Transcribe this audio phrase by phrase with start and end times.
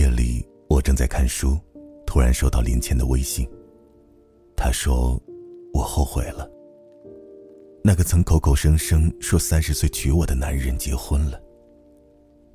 [0.00, 1.58] 夜里，我正在看书，
[2.06, 3.46] 突然收到林倩的微信。
[4.56, 5.20] 她说
[5.74, 6.50] ：“我后悔了。
[7.84, 11.38] 那个曾口口声声说三十岁娶我的男人结婚了。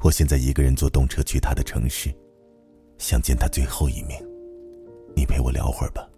[0.02, 2.12] 我现在一个人坐动车去他的城市，
[2.98, 4.20] 想见他最后一面。
[5.16, 6.10] 你陪我聊会儿吧。”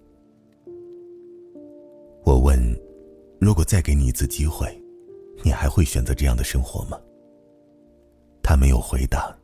[2.23, 2.57] 我问
[3.41, 4.65] ：“如果再给你一次机会，
[5.43, 6.97] 你还会选择这样的生活吗？”
[8.41, 9.37] 他没有回答。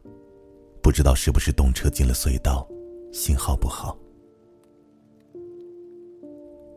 [0.84, 2.68] 不知道是不是动车进了隧道，
[3.14, 3.98] 信号不好。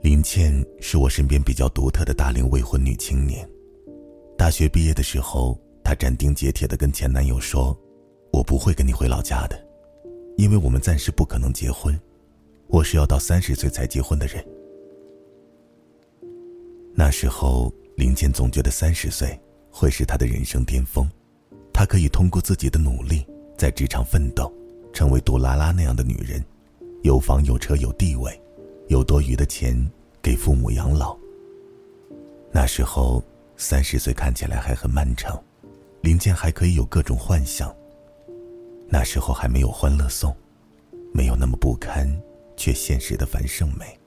[0.00, 3.46] 林倩是我身边比较独特的大龄未婚女青年。
[4.38, 7.76] 大学毕业的时候，她斩钉截铁的跟前男友说
[8.32, 9.60] ：“我不会跟你回老家的，
[10.36, 12.00] 因为我们暂时不可能结婚，
[12.68, 14.46] 我是要到三十岁才结婚的人。”
[16.94, 19.36] 那时候，林倩总觉得三十岁
[19.68, 21.10] 会是她的人生巅峰，
[21.72, 23.26] 她可以通过自己的努力。
[23.56, 24.52] 在职场奋斗，
[24.92, 26.44] 成为杜拉拉那样的女人，
[27.02, 28.38] 有房有车有地位，
[28.88, 29.90] 有多余的钱
[30.20, 31.16] 给父母养老。
[32.52, 33.24] 那时候
[33.56, 35.42] 三十岁看起来还很漫长，
[36.02, 37.74] 林健还可以有各种幻想。
[38.88, 40.30] 那时候还没有《欢乐颂》，
[41.12, 42.06] 没有那么不堪
[42.56, 43.98] 却现实的樊胜美。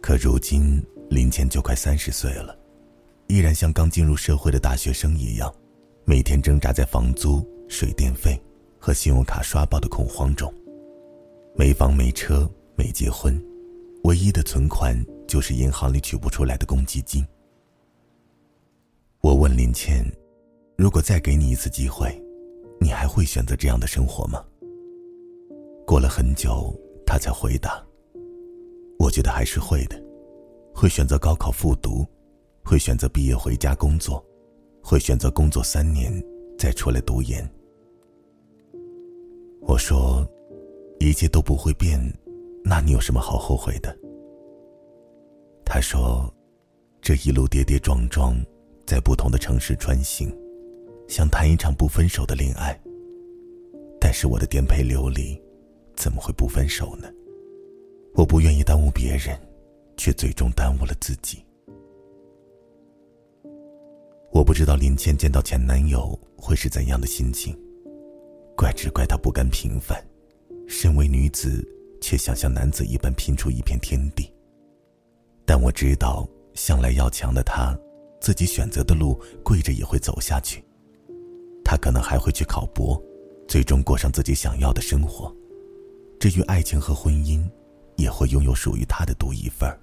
[0.00, 2.56] 可如今林健就快三十岁了，
[3.26, 5.52] 依然像刚进入社会的大学生一样，
[6.04, 7.44] 每天挣扎在房租。
[7.70, 8.38] 水电费
[8.80, 10.52] 和信用卡刷爆的恐慌中，
[11.54, 13.40] 没房没车没结婚，
[14.02, 17.24] 唯一的存款就是银行里取不出来的公积金。
[19.20, 20.04] 我问林倩
[20.76, 22.20] ：“如果再给你一次机会，
[22.80, 24.44] 你还会选择这样的生活吗？”
[25.86, 26.74] 过了很久，
[27.06, 27.82] 她才回答
[28.98, 30.02] ：“我觉得还是会的，
[30.74, 32.04] 会选择高考复读，
[32.64, 34.24] 会选择毕业回家工作，
[34.82, 36.12] 会选择工作三年
[36.58, 37.48] 再出来读研。”
[39.62, 40.26] 我说
[40.98, 42.00] ：“一切都不会变，
[42.64, 43.96] 那你有什么好后悔的？”
[45.64, 46.32] 他说
[47.00, 48.34] ：“这一路跌跌撞撞，
[48.86, 50.28] 在不同的城市穿行，
[51.08, 52.78] 想谈一场不分手的恋爱。
[54.00, 55.40] 但是我的颠沛流离，
[55.94, 57.08] 怎么会不分手呢？
[58.14, 59.38] 我不愿意耽误别人，
[59.96, 61.44] 却最终耽误了自己。
[64.32, 67.56] 我不知道林倩见到前男友会是怎样的心情。”
[68.60, 69.98] 怪只怪她不甘平凡，
[70.68, 71.66] 身为女子，
[71.98, 74.30] 却想像男子一般拼出一片天地。
[75.46, 77.74] 但我知道，向来要强的她，
[78.20, 80.62] 自己选择的路，跪着也会走下去。
[81.64, 83.02] 她可能还会去考博，
[83.48, 85.34] 最终过上自己想要的生活。
[86.18, 87.42] 至于爱情和婚姻，
[87.96, 89.80] 也会拥有属于她的独一份儿。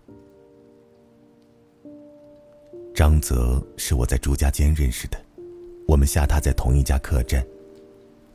[2.93, 5.19] 张泽是我在朱家尖认识的，
[5.87, 7.43] 我们下榻在同一家客栈。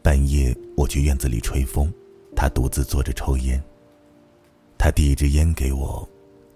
[0.02, 1.92] 半夜，我去院子里吹风，
[2.34, 3.62] 他独自坐着抽烟。
[4.76, 6.06] 他递一支烟给我，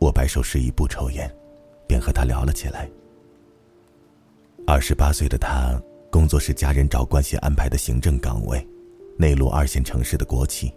[0.00, 1.32] 我摆手示意不抽烟，
[1.86, 2.90] 便和他聊了起来。
[4.66, 5.80] 二十八岁的他，
[6.10, 8.66] 工作是家人找关系安排的行政岗位，
[9.16, 10.74] 内陆二线城市的国企。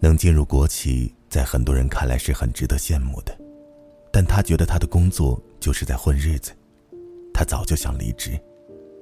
[0.00, 3.38] 能进入国企，在很多人看来是很值得羡慕的，
[4.10, 6.50] 但他觉得他的工作就是在混日子。
[7.34, 8.40] 他早就想离职，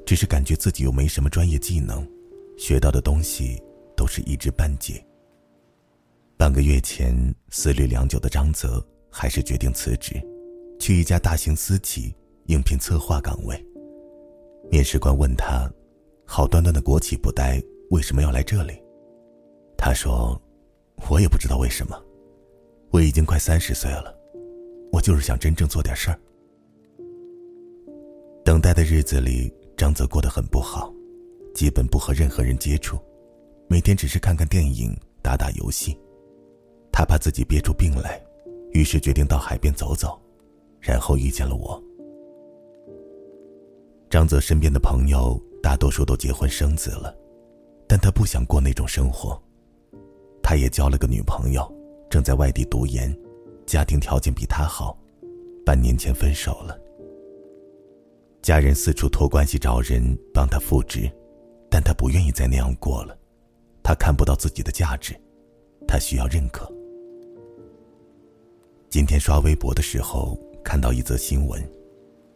[0.05, 2.05] 只是感觉自己又没什么专业技能。
[2.56, 3.62] 学到的东西
[3.97, 5.05] 都是一知半解。
[6.37, 7.15] 半个月前，
[7.50, 10.15] 思虑良久的张泽还是决定辞职，
[10.78, 12.15] 去一家大型私企
[12.47, 13.62] 应聘策划岗位。
[14.71, 15.71] 面试官问他
[16.27, 18.75] ：“好端端的国企不待，为什么要来这里？”
[19.78, 20.41] 他说
[21.09, 21.97] ：“我也不知道为什么，
[22.91, 24.15] 我已经快三十岁了，
[24.93, 26.19] 我就是想真正做点事儿。”
[28.44, 30.93] 等待的日子里，张泽过得很不好。
[31.56, 32.99] 基本不和任何人接触，
[33.67, 35.99] 每天只是看看电影、打打游戏。
[36.93, 38.23] 他怕自己憋出病来，
[38.73, 40.20] 于是决定到海边走走，
[40.79, 41.82] 然后遇见了我。
[44.11, 47.17] 张泽身边的朋友大多数都结婚生子了，
[47.88, 49.43] 但他不想过那种生活。
[50.43, 51.67] 他也交了个女朋友，
[52.11, 53.11] 正在外地读研，
[53.64, 54.94] 家庭条件比他好，
[55.64, 56.79] 半年前分手了。
[58.43, 60.03] 家人四处托关系找人
[60.35, 61.11] 帮他复职。
[61.71, 63.17] 但他不愿意再那样过了，
[63.83, 65.15] 他看不到自己的价值，
[65.87, 66.71] 他需要认可。
[68.89, 71.63] 今天刷微博的时候看到一则新闻，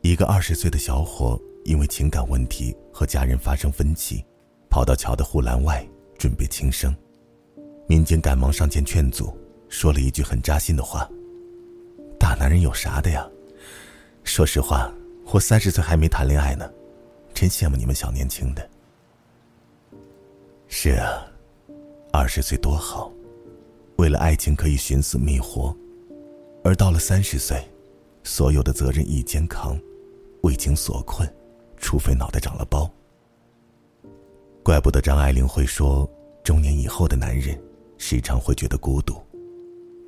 [0.02, 4.24] 一个二十岁的小伙因为情感问题和家人发生分歧，
[4.68, 5.86] 跑到桥的护栏外
[6.18, 6.94] 准备轻生，
[7.86, 9.34] 民警赶忙上前劝阻，
[9.68, 11.08] 说了一句很扎心的话
[12.18, 13.26] ：“大男人有啥的呀？
[14.24, 14.92] 说实话，
[15.32, 16.70] 我三十岁还没谈恋爱呢，
[17.32, 18.68] 真羡慕你们小年轻的。”
[20.72, 21.26] 是啊，
[22.12, 23.12] 二十岁多好，
[23.96, 25.76] 为了爱情可以寻死觅活，
[26.62, 27.60] 而到了三十岁，
[28.22, 29.76] 所有的责任一肩扛，
[30.44, 31.28] 为情所困，
[31.76, 32.88] 除非脑袋长了包。
[34.62, 36.08] 怪不得张爱玲会说，
[36.44, 37.60] 中年以后的男人
[37.98, 39.20] 时常会觉得孤独，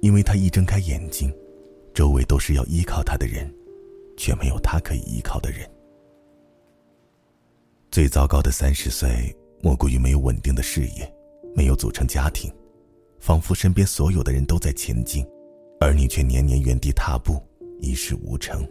[0.01, 1.35] 因为他一睁开眼睛，
[1.93, 3.53] 周围都是要依靠他的人，
[4.17, 5.69] 却没有他可以依靠的人。
[7.91, 11.15] 最糟糕的三十岁，莫过于没有稳定的事业，
[11.55, 12.53] 没有组成家庭，
[13.21, 15.25] 仿佛身边所有的人都在前进，
[15.81, 17.41] 而你却年年原地踏步，
[17.81, 18.69] 一事无成。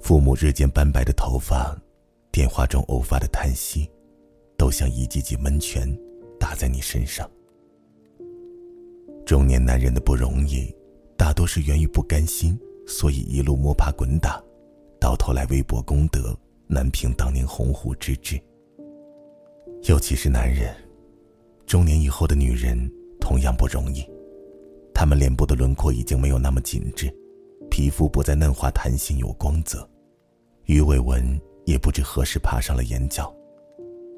[0.00, 1.80] 父母日渐斑白的头发，
[2.32, 3.88] 电话中偶发的叹息，
[4.56, 5.88] 都像一记记闷拳，
[6.40, 7.30] 打在你身上。
[9.24, 10.74] 中年男人的不容易，
[11.16, 14.42] 大多是源于不甘心，所以一路摸爬滚打，
[14.98, 16.36] 到头来微薄功德。
[16.66, 18.40] 难平当年鸿鹄之志。
[19.88, 20.72] 尤其是男人，
[21.66, 22.78] 中年以后的女人
[23.20, 24.04] 同样不容易。
[24.94, 27.12] 她们脸部的轮廓已经没有那么紧致，
[27.68, 29.88] 皮肤不再嫩滑弹性有光泽，
[30.66, 33.34] 鱼尾纹也不知何时爬上了眼角。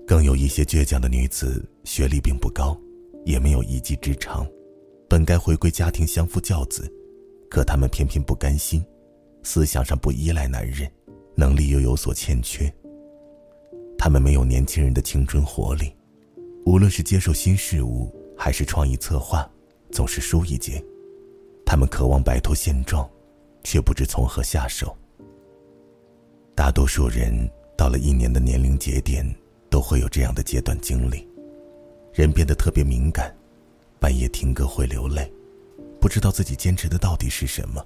[0.06, 2.78] 更有一些倔强的女子，学历并不高，
[3.24, 4.46] 也没有一技之长，
[5.08, 6.92] 本该回归家庭相夫教子，
[7.48, 8.84] 可她们偏偏不甘心，
[9.42, 10.86] 思想上不依赖男人。
[11.36, 12.72] 能力又有所欠缺。
[14.04, 15.90] 他们没有年轻人的青春活力，
[16.66, 19.50] 无论是接受新事物还是创意策划，
[19.90, 20.84] 总是输一截。
[21.64, 23.08] 他们渴望摆脱现状，
[23.62, 24.94] 却不知从何下手。
[26.54, 29.26] 大多数人到了一年的年龄节点，
[29.70, 31.26] 都会有这样的阶段经历：
[32.12, 33.34] 人变得特别敏感，
[33.98, 35.32] 半夜听歌会流泪，
[35.98, 37.82] 不知道自己坚持的到底是什么，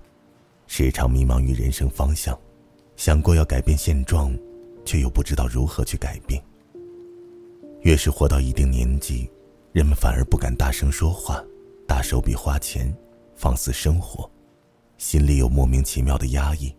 [0.66, 2.36] 时常迷茫于人生方向。
[2.96, 4.36] 想过要改变现状，
[4.88, 6.42] 却又不知道如何去改变。
[7.82, 9.30] 越是活到一定年纪，
[9.70, 11.44] 人们反而不敢大声说话，
[11.86, 12.90] 大手笔花钱，
[13.36, 14.28] 放肆生活，
[14.96, 16.74] 心里有莫名其妙的压抑，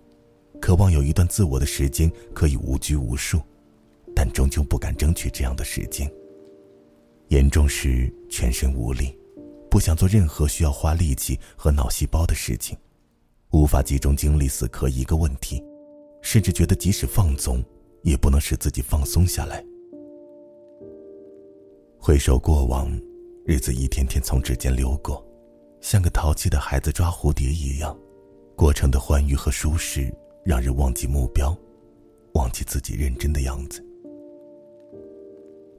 [0.60, 3.40] 渴望有一段自我的时间可以无拘无束，
[4.16, 6.12] 但终究不敢争取这样的时间。
[7.28, 9.16] 严重时全身无力，
[9.70, 12.76] 不想做任何需要花力气和脑细胞的事情，
[13.52, 15.64] 无法集中精力死磕一个问题。
[16.22, 17.64] 甚至觉得，即使放纵，
[18.04, 19.64] 也不能使自己放松下来。
[21.98, 22.90] 回首过往，
[23.46, 25.26] 日子一天天从指尖流过，
[25.82, 27.98] 像个淘气的孩子抓蝴蝶一样，
[28.56, 30.14] 过程的欢愉和舒适
[30.46, 31.56] 让人忘记目标，
[32.34, 33.86] 忘记自己认真的样子。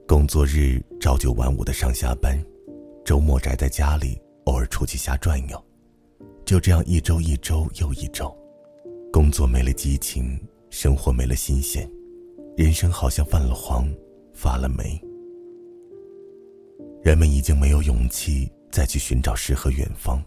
[0.07, 2.39] 工作日朝九晚五的上下班，
[3.03, 5.63] 周末宅在家里，偶尔出去瞎转悠，
[6.45, 8.31] 就这样一周一周又一周。
[9.11, 10.39] 工作没了激情，
[10.69, 11.89] 生活没了新鲜，
[12.57, 13.87] 人生好像泛了黄，
[14.33, 15.01] 发了霉。
[17.01, 20.23] 人们已经没有勇气再去寻找诗和远方，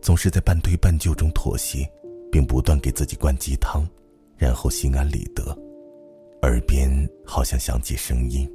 [0.00, 1.86] 总是在半推半就中妥协，
[2.30, 3.86] 并不断给自己灌鸡汤，
[4.36, 5.44] 然后心安理得。
[6.42, 6.88] 耳边
[7.26, 8.48] 好像响起声音，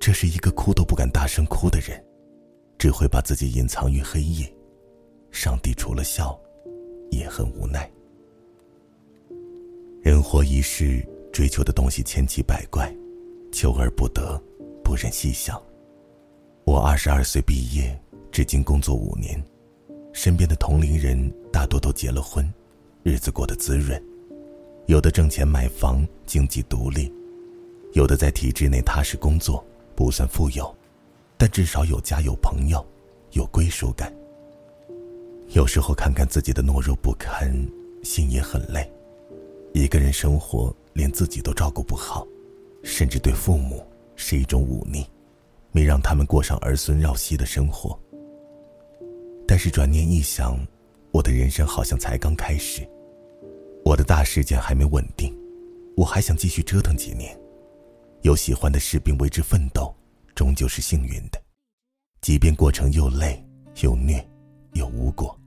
[0.00, 2.02] 这是一个哭都不敢大声哭的人，
[2.78, 4.50] 只会把自己隐藏于黑夜。
[5.30, 6.36] 上帝除了笑，
[7.10, 7.88] 也很无奈。
[10.00, 11.06] 人活一世，
[11.38, 12.92] 追求的东西千奇百怪，
[13.52, 14.42] 求而不得，
[14.82, 15.56] 不忍细想。
[16.64, 17.96] 我二十二岁毕业，
[18.32, 19.40] 至今工作五年，
[20.12, 22.44] 身边的同龄人大多都结了婚，
[23.04, 24.02] 日子过得滋润，
[24.86, 27.08] 有的挣钱买房，经济独立；
[27.92, 29.64] 有的在体制内踏实工作，
[29.94, 30.76] 不算富有，
[31.36, 32.84] 但至少有家有朋友，
[33.30, 34.12] 有归属感。
[35.50, 37.48] 有时候看看自己的懦弱不堪，
[38.02, 38.92] 心也很累。
[39.72, 42.26] 一个人生活，连自己都照顾不好，
[42.82, 45.06] 甚至对父母是一种忤逆，
[45.72, 47.98] 没让他们过上儿孙绕膝的生活。
[49.46, 50.58] 但是转念一想，
[51.10, 52.86] 我的人生好像才刚开始，
[53.84, 55.34] 我的大事件还没稳定，
[55.96, 57.38] 我还想继续折腾几年。
[58.22, 59.94] 有喜欢的事并为之奋斗，
[60.34, 61.40] 终究是幸运的，
[62.20, 63.42] 即便过程又累
[63.82, 64.26] 又虐
[64.72, 65.38] 又无果。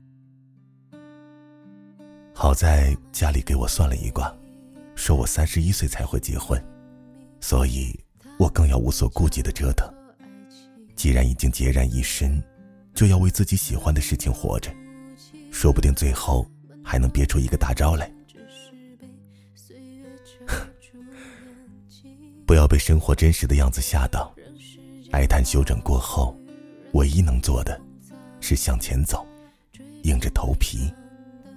[2.41, 4.35] 好在家里给我算了一卦，
[4.95, 6.59] 说我三十一岁才会结婚，
[7.39, 7.95] 所以
[8.39, 9.87] 我更要无所顾忌的折腾。
[10.95, 12.43] 既然已经孑然一身，
[12.95, 14.71] 就要为自己喜欢的事情活着，
[15.51, 16.43] 说不定最后
[16.83, 18.11] 还能憋出一个大招来。
[22.47, 24.33] 不要被生活真实的样子吓到，
[25.11, 26.35] 哀叹休整过后，
[26.93, 27.79] 唯一能做的，
[28.39, 29.23] 是向前走，
[30.01, 30.91] 硬着头皮。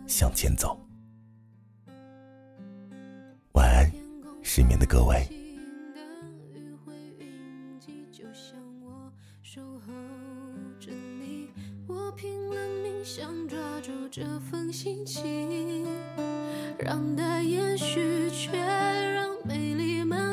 [0.06, 0.78] 向前走。
[3.52, 3.90] 晚安
[4.42, 5.26] 失眠的各位。
[8.12, 9.92] 就像我守候
[10.80, 11.50] 着你。
[11.86, 15.86] 我拼了命想抓住这份心情
[16.78, 20.23] 让他延续却让美丽慢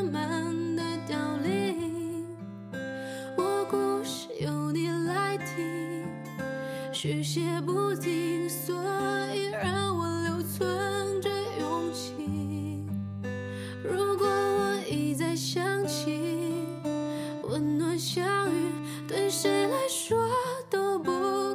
[19.31, 20.29] 谁来说？
[20.69, 21.09] 都不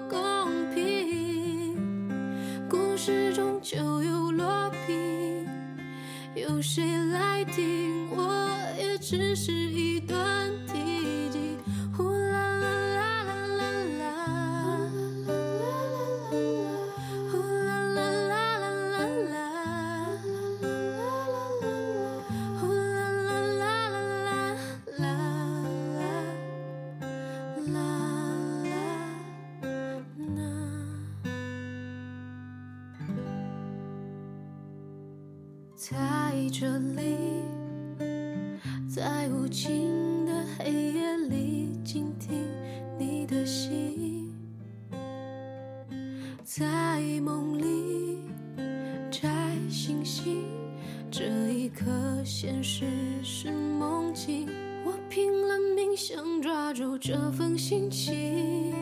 [0.09, 1.77] 公平，
[2.71, 5.47] 故事终究有落笔，
[6.35, 8.09] 有谁来听？
[8.17, 10.19] 我也只是一段
[35.89, 35.95] 在
[36.53, 36.67] 这
[36.97, 37.17] 里，
[38.89, 42.45] 在无尽的黑夜里倾听
[42.99, 44.35] 你的心，
[46.43, 48.19] 在梦里
[49.13, 49.29] 摘
[49.71, 50.43] 星星，
[51.09, 51.85] 这一刻
[52.25, 52.85] 现实
[53.23, 54.49] 是梦境。
[54.85, 58.75] 我拼了命想抓住这份心情，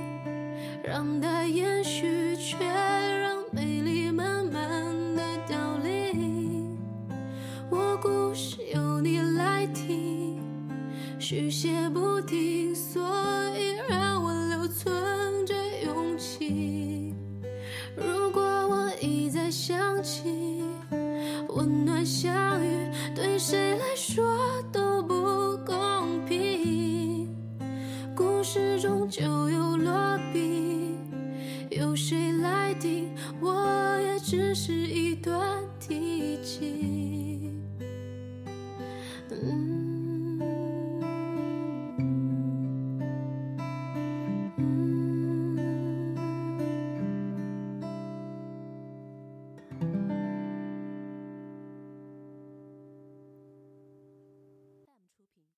[0.82, 3.43] 让它延续，却让
[8.04, 10.38] 故事由你来听
[11.18, 13.02] 续写不停，所
[13.56, 14.94] 以让我留存
[15.46, 15.54] 着
[15.86, 17.14] 勇气。
[17.96, 20.62] 如果我一再想起，
[21.48, 24.22] 温暖相遇对谁来说
[24.70, 27.34] 都不公平。
[28.14, 30.94] 故事终究有落笔，
[31.70, 33.08] 有谁来听？
[33.40, 37.03] 我也只是一段提及。